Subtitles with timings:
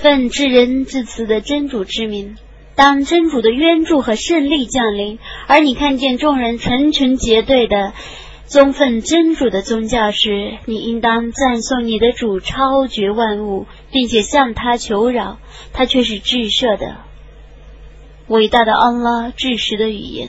[0.00, 2.36] 奉至仁至慈的真主之名。
[2.76, 7.92] 当真主的援助和胜利降临，而你看见众人成群结队的
[8.46, 15.40] 宗奉真主的宗教时，你应当赞颂你的主超绝万物，并且向他求饶，
[15.72, 16.98] 他却是至赦的。
[18.28, 20.28] 伟大的安拉，至实的语言。